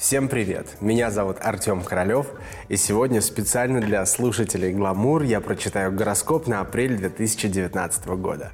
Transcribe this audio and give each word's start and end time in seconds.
Всем 0.00 0.28
привет! 0.28 0.78
Меня 0.80 1.10
зовут 1.10 1.36
Артем 1.42 1.82
Королев, 1.82 2.28
и 2.70 2.76
сегодня 2.76 3.20
специально 3.20 3.82
для 3.82 4.06
слушателей 4.06 4.72
«Гламур» 4.72 5.22
я 5.24 5.42
прочитаю 5.42 5.92
гороскоп 5.92 6.46
на 6.46 6.60
апрель 6.60 6.96
2019 6.96 8.06
года. 8.16 8.52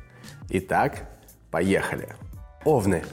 Итак, 0.50 1.08
поехали! 1.52 2.08
Овны. 2.64 3.04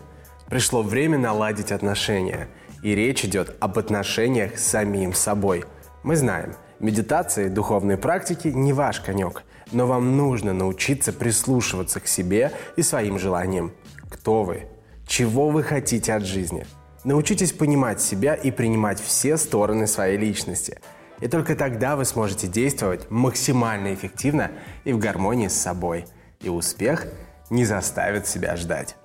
Пришло 0.48 0.82
время 0.82 1.20
наладить 1.20 1.72
отношения, 1.72 2.48
и 2.81 2.96
речь 2.96 3.24
идет 3.24 3.56
об 3.60 3.78
отношениях 3.78 4.58
с 4.58 4.65
самим 4.65 5.13
собой. 5.13 5.65
Мы 6.02 6.15
знаем, 6.15 6.56
медитации, 6.79 7.50
духовные 7.50 7.97
практики 7.97 8.47
не 8.47 8.74
ваш 8.74 9.00
конек, 9.00 9.44
но 9.72 9.86
вам 9.86 10.18
нужно 10.18 10.54
научиться 10.54 11.13
прислушиваться 11.13 12.00
к 12.00 12.08
себе 12.08 12.52
и 12.78 12.81
своим 12.81 13.20
желаниям. 13.20 13.74
Кто 14.10 14.44
вы? 14.44 14.63
Чего 15.06 15.50
вы 15.50 15.62
хотите 15.62 16.16
от 16.16 16.23
жизни– 16.23 16.66
Научитесь 17.04 17.52
понимать 17.52 18.02
себя 18.02 18.34
и 18.34 18.49
принимать 18.49 19.02
все 19.02 19.35
стороны 19.35 19.88
своей 19.88 20.17
личности. 20.17 20.80
И 21.20 21.27
только 21.27 21.55
тогда 21.55 21.98
вы 21.98 22.05
сможете 22.05 22.48
действовать 22.48 23.12
максимально 23.12 23.93
эффективно 23.93 24.52
и 24.85 24.93
в 24.93 24.99
гармонии 24.99 25.49
с 25.49 25.53
собой. 25.53 26.05
И 26.39 26.48
успех 26.48 27.07
не 27.49 27.66
заставит 27.66 28.27
себя 28.27 28.55
ждать. 28.55 28.95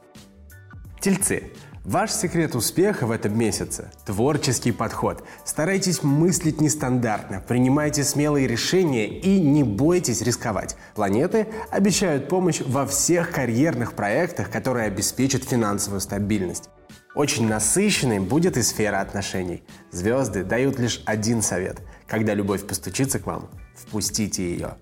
Тельцы. 1.01 1.53
Ваш 1.85 2.13
секрет 2.13 2.55
успеха 2.55 3.07
в 3.07 3.11
этом 3.11 3.37
месяце– 3.39 3.91
творческий 4.07 4.73
подход. 4.73 5.25
Старайтесь 5.45 6.03
мыслить 6.03 6.61
нестандартно, 6.61 7.43
принимайте 7.49 8.05
смелые 8.05 8.47
решения 8.47 9.07
и 9.09 9.41
не 9.41 9.65
бойтесь 9.65 10.21
рисковать. 10.21 10.77
Планеты 10.95 11.47
обещают 11.71 12.29
помощь 12.29 12.61
во 12.61 12.85
всех 12.85 13.31
карьерных 13.31 13.95
проектах, 13.95 14.51
которые 14.51 14.87
обеспечат 14.87 15.45
финансовую 15.45 16.01
стабильность. 16.01 16.69
Очень 17.15 17.49
насыщенной 17.49 18.19
будет 18.21 18.57
и 18.57 18.63
сфера 18.63 19.01
отношений. 19.01 19.63
Звезды 19.91 20.45
дают 20.45 20.79
лишь 20.79 21.03
один 21.07 21.43
совет. 21.43 21.81
Когда 22.07 22.35
любовь 22.35 22.67
постучится 22.67 23.19
к 23.19 23.27
вам, 23.27 23.49
впустите 23.75 24.43
ее. 24.43 24.77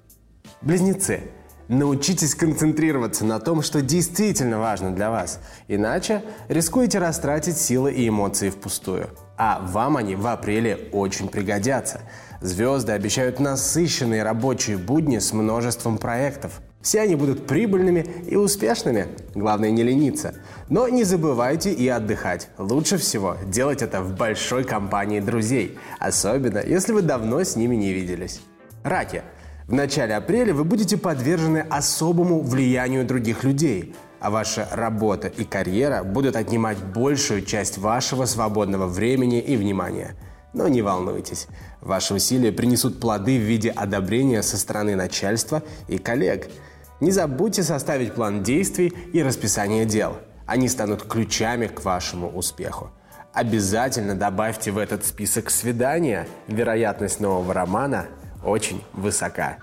Близнецы. 0.60 1.30
Научитесь 1.68 2.34
концентрироваться 2.34 3.24
на 3.24 3.40
том, 3.40 3.62
что 3.62 3.82
действительно 3.82 4.58
важно 4.58 4.94
для 4.94 5.10
вас. 5.10 5.40
Иначе 5.66 6.22
рискуете 6.48 6.98
растратить 7.00 7.58
силы 7.58 7.92
и 7.92 8.08
эмоции 8.08 8.50
впустую. 8.50 9.10
А 9.36 9.60
вам 9.60 9.96
они 9.96 10.14
в 10.14 10.26
апреле 10.26 10.88
очень 10.92 11.28
пригодятся. 11.28 12.02
Звезды 12.40 12.92
обещают 12.92 13.40
насыщенные 13.40 14.22
рабочие 14.22 14.76
будни 14.78 15.18
с 15.18 15.32
множеством 15.32 15.98
проектов. 15.98 16.60
Все 16.86 17.00
они 17.00 17.16
будут 17.16 17.48
прибыльными 17.48 18.06
и 18.28 18.36
успешными. 18.36 19.08
Главное 19.34 19.72
не 19.72 19.82
лениться. 19.82 20.36
Но 20.68 20.88
не 20.88 21.02
забывайте 21.02 21.72
и 21.72 21.88
отдыхать. 21.88 22.48
Лучше 22.58 22.96
всего 22.96 23.36
делать 23.44 23.82
это 23.82 24.02
в 24.02 24.14
большой 24.14 24.62
компании 24.62 25.18
друзей. 25.18 25.76
Особенно, 25.98 26.62
если 26.64 26.92
вы 26.92 27.02
давно 27.02 27.42
с 27.42 27.56
ними 27.56 27.74
не 27.74 27.92
виделись. 27.92 28.40
Раки. 28.84 29.22
В 29.66 29.72
начале 29.72 30.14
апреля 30.14 30.54
вы 30.54 30.62
будете 30.62 30.96
подвержены 30.96 31.66
особому 31.68 32.40
влиянию 32.40 33.04
других 33.04 33.42
людей, 33.42 33.96
а 34.20 34.30
ваша 34.30 34.68
работа 34.70 35.26
и 35.26 35.42
карьера 35.42 36.04
будут 36.04 36.36
отнимать 36.36 36.78
большую 36.78 37.42
часть 37.42 37.78
вашего 37.78 38.26
свободного 38.26 38.86
времени 38.86 39.40
и 39.40 39.56
внимания. 39.56 40.14
Но 40.52 40.68
не 40.68 40.82
волнуйтесь, 40.82 41.48
ваши 41.80 42.14
усилия 42.14 42.52
принесут 42.52 43.00
плоды 43.00 43.40
в 43.40 43.42
виде 43.42 43.70
одобрения 43.70 44.44
со 44.44 44.56
стороны 44.56 44.94
начальства 44.94 45.64
и 45.88 45.98
коллег– 45.98 46.46
не 47.00 47.10
забудьте 47.10 47.62
составить 47.62 48.14
план 48.14 48.42
действий 48.42 48.92
и 49.12 49.22
расписание 49.22 49.84
дел. 49.84 50.16
Они 50.46 50.68
станут 50.68 51.02
ключами 51.02 51.66
к 51.66 51.84
вашему 51.84 52.28
успеху. 52.28 52.90
Обязательно 53.32 54.14
добавьте 54.14 54.70
в 54.70 54.78
этот 54.78 55.04
список 55.04 55.50
свидания. 55.50 56.26
Вероятность 56.46 57.20
нового 57.20 57.52
романа 57.52 58.06
очень 58.42 58.82
высока. 58.94 59.58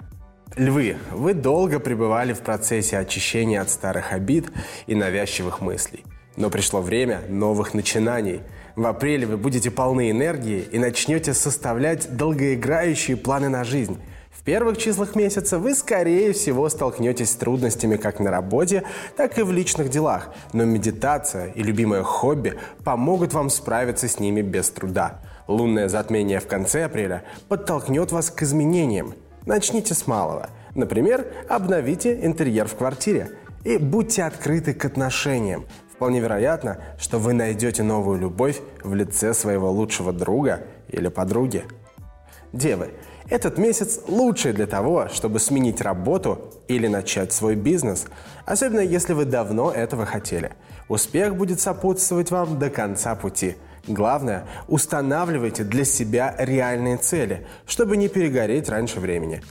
Львы, 0.56 0.98
вы 1.12 1.34
долго 1.34 1.80
пребывали 1.80 2.34
в 2.34 2.42
процессе 2.42 3.00
очищения 3.00 3.60
от 3.60 3.72
старых 3.72 4.14
обид 4.14 4.52
и 4.86 4.94
навязчивых 4.94 5.62
мыслей. 5.62 6.04
Но 6.36 6.52
пришло 6.52 6.82
время 6.82 7.22
новых 7.30 7.74
начинаний. 7.74 8.42
В 8.76 8.86
апреле 8.86 9.26
вы 9.26 9.38
будете 9.38 9.72
полны 9.72 10.12
энергии 10.12 10.60
и 10.72 10.78
начнете 10.78 11.34
составлять 11.34 12.16
долгоиграющие 12.16 13.18
планы 13.18 13.50
на 13.50 13.64
жизнь. 13.64 14.00
Первых 14.46 14.78
числах 14.78 15.16
месяца 15.16 15.58
вы, 15.58 15.74
скорее 15.74 16.34
всего, 16.34 16.68
столкнетесь 16.68 17.32
с 17.32 17.36
трудностями 17.36 17.96
как 17.96 18.20
на 18.20 18.30
работе, 18.30 18.84
так 19.16 19.38
и 19.40 19.42
в 19.42 19.54
личных 19.54 19.90
делах, 19.90 20.34
но 20.52 20.66
медитация 20.66 21.48
и 21.54 21.64
любимое 21.64 22.04
хобби 22.04 22.60
помогут 22.84 23.34
вам 23.34 23.50
справиться 23.50 24.10
с 24.10 24.20
ними 24.20 24.42
без 24.42 24.70
труда. 24.70 25.22
Лунное 25.48 25.88
затмение 25.88 26.42
в 26.42 26.48
конце 26.48 26.84
апреля 26.84 27.24
подтолкнет 27.48 28.12
вас 28.12 28.30
к 28.30 28.44
изменениям. 28.44 29.14
Начните 29.46 29.94
с 29.94 30.08
малого. 30.08 30.50
Например, 30.76 31.26
обновите 31.48 32.26
интерьер 32.26 32.68
в 32.68 32.76
квартире 32.76 33.38
и 33.64 33.78
будьте 33.78 34.24
открыты 34.24 34.74
к 34.74 34.84
отношениям. 34.84 35.66
Вполне 35.94 36.20
вероятно, 36.20 36.80
что 36.98 37.18
вы 37.18 37.32
найдете 37.32 37.82
новую 37.82 38.20
любовь 38.20 38.60
в 38.84 38.94
лице 38.94 39.34
своего 39.34 39.72
лучшего 39.72 40.12
друга 40.12 40.66
или 40.90 41.08
подруги. 41.08 41.64
Девы, 42.52 42.92
этот 43.30 43.58
месяц 43.58 44.00
лучший 44.08 44.54
для 44.54 44.68
того, 44.68 45.08
чтобы 45.10 45.40
сменить 45.40 45.82
работу 45.82 46.52
или 46.68 46.88
начать 46.88 47.32
свой 47.34 47.56
бизнес, 47.56 48.06
особенно 48.46 48.82
если 48.82 49.14
вы 49.14 49.26
давно 49.26 49.72
этого 49.72 50.06
хотели. 50.06 50.52
Успех 50.90 51.36
будет 51.36 51.60
сопутствовать 51.60 52.32
вам 52.32 52.60
до 52.60 52.70
конца 52.70 53.16
пути. 53.16 53.56
Главное, 53.88 54.46
устанавливайте 54.68 55.64
для 55.64 55.84
себя 55.84 56.36
реальные 56.38 56.98
цели, 56.98 57.46
чтобы 57.66 57.98
не 57.98 58.08
перегореть 58.08 58.70
раньше 58.70 59.00
времени. 59.00 59.42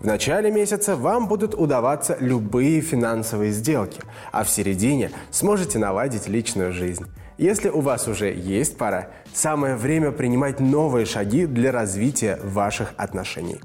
В 0.00 0.06
начале 0.06 0.50
месяца 0.50 0.96
вам 0.96 1.28
будут 1.28 1.54
удаваться 1.54 2.16
любые 2.20 2.80
финансовые 2.80 3.52
сделки, 3.52 4.00
а 4.32 4.44
в 4.44 4.50
середине 4.50 5.10
сможете 5.30 5.78
наладить 5.78 6.26
личную 6.26 6.72
жизнь. 6.72 7.04
Если 7.40 7.70
у 7.70 7.80
вас 7.80 8.06
уже 8.06 8.34
есть 8.34 8.76
пара, 8.76 9.08
самое 9.32 9.74
время 9.74 10.10
принимать 10.12 10.60
новые 10.60 11.06
шаги 11.06 11.46
для 11.46 11.72
развития 11.72 12.38
ваших 12.44 12.92
отношений. 12.98 13.62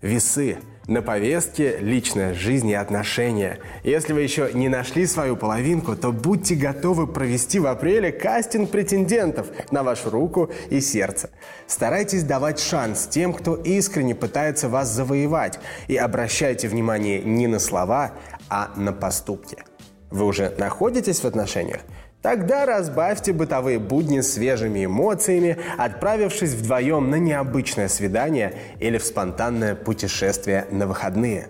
Весы. 0.00 0.56
На 0.88 1.00
повестке 1.00 1.76
личная 1.78 2.34
жизнь 2.34 2.68
и 2.68 2.74
отношения. 2.74 3.60
Если 3.84 4.12
вы 4.12 4.22
еще 4.22 4.50
не 4.52 4.68
нашли 4.68 5.06
свою 5.06 5.36
половинку, 5.36 5.94
то 5.94 6.10
будьте 6.10 6.56
готовы 6.56 7.06
провести 7.06 7.60
в 7.60 7.68
апреле 7.68 8.10
кастинг 8.10 8.68
претендентов 8.70 9.46
на 9.70 9.84
вашу 9.84 10.10
руку 10.10 10.50
и 10.68 10.80
сердце. 10.80 11.30
Старайтесь 11.68 12.24
давать 12.24 12.58
шанс 12.58 13.06
тем, 13.06 13.32
кто 13.32 13.54
искренне 13.54 14.16
пытается 14.16 14.68
вас 14.68 14.88
завоевать, 14.88 15.60
и 15.86 15.96
обращайте 15.96 16.66
внимание 16.66 17.22
не 17.22 17.46
на 17.46 17.60
слова, 17.60 18.14
а 18.48 18.72
на 18.74 18.92
поступки. 18.92 19.58
Вы 20.10 20.24
уже 20.26 20.52
находитесь 20.58 21.20
в 21.20 21.26
отношениях? 21.26 21.82
Тогда 22.22 22.66
разбавьте 22.66 23.32
бытовые 23.32 23.80
будни 23.80 24.20
свежими 24.20 24.84
эмоциями, 24.84 25.58
отправившись 25.76 26.52
вдвоем 26.52 27.10
на 27.10 27.16
необычное 27.16 27.88
свидание 27.88 28.54
или 28.78 28.98
в 28.98 29.04
спонтанное 29.04 29.74
путешествие 29.74 30.66
на 30.70 30.86
выходные. 30.86 31.48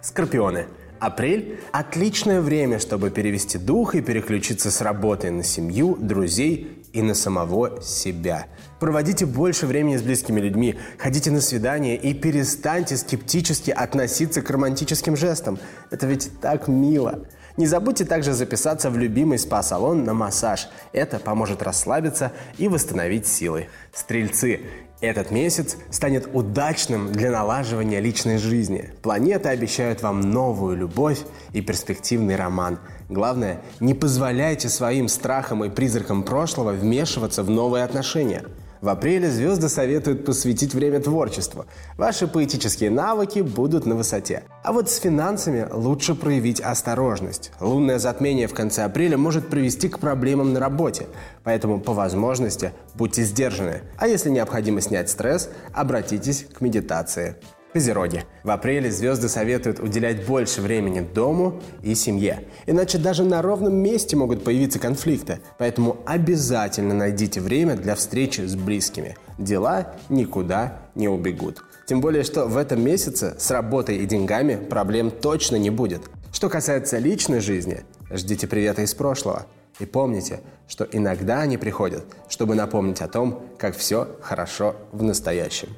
Скорпионы. 0.00 0.66
Апрель– 0.98 1.60
отличное 1.72 2.40
время, 2.40 2.80
чтобы 2.80 3.10
перевести 3.10 3.56
дух 3.58 3.94
и 3.94 4.00
переключиться 4.00 4.70
с 4.70 4.80
работы 4.80 5.30
на 5.30 5.44
семью, 5.44 5.96
друзей 5.96 6.82
и 6.92 7.02
на 7.02 7.14
самого 7.14 7.80
себя. 7.82 8.46
Проводите 8.80 9.26
больше 9.26 9.66
времени 9.66 9.96
с 9.96 10.02
близкими 10.02 10.40
людьми, 10.40 10.76
ходите 10.98 11.30
на 11.30 11.40
свидания 11.40 11.96
и 11.96 12.14
перестаньте 12.14 12.96
скептически 12.96 13.70
относиться 13.70 14.42
к 14.42 14.50
романтическим 14.50 15.16
жестам. 15.16 15.58
Это 15.90 16.06
ведь 16.06 16.32
так 16.40 16.66
мило. 16.66 17.26
Не 17.58 17.66
забудьте 17.66 18.04
также 18.04 18.34
записаться 18.34 18.88
в 18.88 18.96
любимый 18.96 19.36
спа-салон 19.36 20.04
на 20.04 20.14
массаж. 20.14 20.68
Это 20.92 21.18
поможет 21.18 21.60
расслабиться 21.60 22.30
и 22.56 22.68
восстановить 22.68 23.26
силы. 23.26 23.66
Стрельцы. 23.92 24.60
Этот 25.00 25.32
месяц 25.32 25.76
станет 25.90 26.28
удачным 26.32 27.10
для 27.10 27.32
налаживания 27.32 27.98
личной 27.98 28.38
жизни. 28.38 28.92
Планеты 29.02 29.48
обещают 29.48 30.02
вам 30.02 30.20
новую 30.20 30.76
любовь 30.76 31.18
и 31.52 31.60
перспективный 31.60 32.36
роман. 32.36 32.78
Главное, 33.08 33.60
не 33.80 33.92
позволяйте 33.92 34.68
своим 34.68 35.08
страхам 35.08 35.64
и 35.64 35.68
призракам 35.68 36.22
прошлого 36.22 36.70
вмешиваться 36.70 37.42
в 37.42 37.50
новые 37.50 37.82
отношения– 37.82 38.44
в 38.80 38.88
апреле 38.88 39.30
звезды 39.30 39.68
советуют 39.68 40.24
посвятить 40.24 40.74
время 40.74 41.00
творчеству. 41.00 41.66
Ваши 41.96 42.26
поэтические 42.26 42.90
навыки 42.90 43.40
будут 43.40 43.86
на 43.86 43.94
высоте. 43.94 44.44
А 44.62 44.72
вот 44.72 44.90
с 44.90 44.98
финансами 44.98 45.66
лучше 45.70 46.14
проявить 46.14 46.60
осторожность. 46.60 47.52
Лунное 47.60 47.98
затмение 47.98 48.46
в 48.46 48.54
конце 48.54 48.84
апреля 48.84 49.16
может 49.16 49.48
привести 49.48 49.88
к 49.88 49.98
проблемам 49.98 50.52
на 50.52 50.60
работе, 50.60 51.06
поэтому 51.44 51.80
по 51.80 51.92
возможности 51.92 52.72
будьте 52.94 53.24
сдержаны. 53.24 53.82
А 53.96 54.06
если 54.06 54.30
необходимо 54.30 54.80
снять 54.80 55.10
стресс, 55.10 55.50
обратитесь 55.72 56.46
к 56.52 56.60
медитации. 56.60 57.36
Козероги. 57.72 58.24
В 58.44 58.50
апреле 58.50 58.90
звезды 58.90 59.28
советуют 59.28 59.78
уделять 59.78 60.26
больше 60.26 60.62
времени 60.62 61.00
дому 61.00 61.60
и 61.82 61.94
семье. 61.94 62.44
Иначе 62.66 62.96
даже 62.96 63.24
на 63.24 63.42
ровном 63.42 63.74
месте 63.74 64.16
могут 64.16 64.42
появиться 64.42 64.78
конфликты. 64.78 65.40
Поэтому 65.58 65.98
обязательно 66.06 66.94
найдите 66.94 67.42
время 67.42 67.76
для 67.76 67.94
встречи 67.94 68.40
с 68.40 68.56
близкими. 68.56 69.16
Дела 69.36 69.94
никуда 70.08 70.78
не 70.94 71.08
убегут. 71.08 71.62
Тем 71.86 72.00
более, 72.00 72.24
что 72.24 72.46
в 72.46 72.56
этом 72.56 72.82
месяце 72.82 73.34
с 73.38 73.50
работой 73.50 73.98
и 73.98 74.06
деньгами 74.06 74.56
проблем 74.56 75.10
точно 75.10 75.56
не 75.56 75.70
будет. 75.70 76.02
Что 76.32 76.48
касается 76.48 76.96
личной 76.96 77.40
жизни, 77.40 77.84
ждите 78.10 78.46
привета 78.46 78.80
из 78.80 78.94
прошлого. 78.94 79.44
И 79.78 79.84
помните, 79.84 80.40
что 80.66 80.88
иногда 80.90 81.42
они 81.42 81.58
приходят, 81.58 82.04
чтобы 82.30 82.54
напомнить 82.54 83.02
о 83.02 83.08
том, 83.08 83.42
как 83.58 83.76
все 83.76 84.08
хорошо 84.22 84.74
в 84.92 85.02
настоящем. 85.02 85.68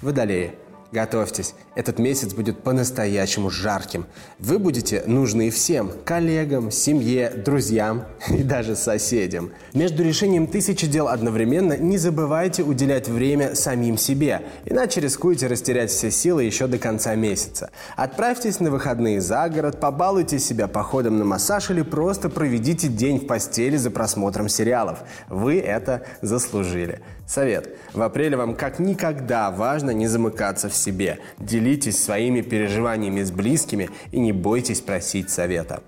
Водолеи– 0.00 0.52
Готовьтесь, 0.92 1.54
этот 1.74 1.98
месяц 1.98 2.34
будет 2.34 2.62
по-настоящему 2.62 3.50
жарким. 3.50 4.06
Вы 4.38 4.58
будете 4.58 5.02
нужны 5.06 5.50
всем– 5.50 5.90
коллегам, 6.04 6.70
семье, 6.70 7.30
друзьям 7.30 8.04
и 8.28 8.42
даже 8.44 8.76
соседям. 8.76 9.50
Между 9.72 10.04
решением 10.04 10.46
тысячи 10.46 10.86
дел 10.86 11.08
одновременно 11.08 11.76
не 11.76 11.98
забывайте 11.98 12.62
уделять 12.62 13.08
время 13.08 13.56
самим 13.56 13.98
себе, 13.98 14.42
иначе 14.64 15.00
рискуете 15.00 15.48
растерять 15.48 15.90
все 15.90 16.10
силы 16.10 16.44
еще 16.44 16.68
до 16.68 16.78
конца 16.78 17.14
месяца. 17.16 17.70
Отправьтесь 17.96 18.60
на 18.60 18.70
выходные 18.70 19.20
за 19.20 19.48
город, 19.48 19.80
побалуйте 19.80 20.38
себя 20.38 20.68
походом 20.68 21.18
на 21.18 21.24
массаж 21.24 21.70
или 21.70 21.82
просто 21.82 22.28
проведите 22.28 22.86
день 22.88 23.18
в 23.18 23.26
постели 23.26 23.76
за 23.76 23.90
просмотром 23.90 24.48
сериалов. 24.48 25.00
Вы 25.28 25.58
это 25.58 26.02
заслужили. 26.22 27.00
Совет. 27.26 27.74
В 27.94 28.02
апреле 28.02 28.36
вам 28.36 28.54
как 28.54 28.78
никогда 28.78 29.50
важно 29.50 29.90
не 29.92 30.06
замыкаться 30.06 30.68
в 30.68 30.76
себе. 30.84 31.18
Делитесь 31.38 32.02
своими 32.02 32.42
переживаниями 32.42 33.22
с 33.22 33.30
близкими 33.30 33.90
и 34.12 34.20
не 34.20 34.32
бойтесь 34.32 34.80
просить 34.80 35.30
совета. 35.30 35.82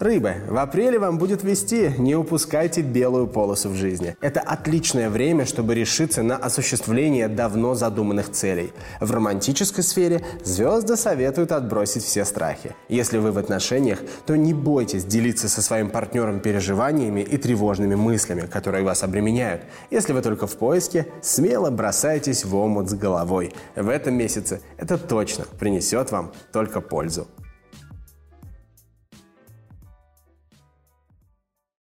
Рыбы. 0.00 0.36
В 0.48 0.56
апреле 0.56 0.98
вам 0.98 1.18
будет 1.18 1.44
вести. 1.44 1.92
Не 1.98 2.16
упускайте 2.16 2.80
белую 2.80 3.26
полосу 3.26 3.68
в 3.68 3.74
жизни. 3.74 4.16
Это 4.22 4.40
отличное 4.40 5.10
время, 5.10 5.44
чтобы 5.44 5.74
решиться 5.74 6.22
на 6.22 6.38
осуществление 6.38 7.28
давно 7.28 7.74
задуманных 7.74 8.30
целей. 8.30 8.72
В 8.98 9.10
романтической 9.10 9.84
сфере 9.84 10.24
звезды 10.42 10.96
советуют 10.96 11.52
отбросить 11.52 12.02
все 12.02 12.24
страхи. 12.24 12.74
Если 12.88 13.18
вы 13.18 13.30
в 13.30 13.36
отношениях, 13.36 13.98
то 14.24 14.36
не 14.36 14.54
бойтесь 14.54 15.04
делиться 15.04 15.50
со 15.50 15.60
своим 15.60 15.90
партнером 15.90 16.40
переживаниями 16.40 17.20
и 17.20 17.36
тревожными 17.36 17.94
мыслями, 17.94 18.46
которые 18.50 18.84
вас 18.84 19.02
обременяют. 19.02 19.64
Если 19.90 20.14
вы 20.14 20.22
только 20.22 20.46
в 20.46 20.56
поиске, 20.56 21.08
смело 21.20 21.70
бросайтесь 21.70 22.46
в 22.46 22.56
омут 22.56 22.88
с 22.88 22.94
головой. 22.94 23.52
В 23.76 23.90
этом 23.90 24.14
месяце 24.14 24.62
это 24.78 24.96
точно 24.96 25.44
принесет 25.58 26.10
вам 26.10 26.32
только 26.52 26.80
пользу. 26.80 27.28